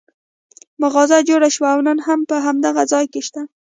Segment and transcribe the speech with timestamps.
[0.83, 3.41] مغازه جوړه شوه او نن هم په هماغه ځای کې شته.